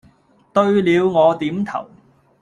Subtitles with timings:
[0.51, 1.87] 對了我點頭，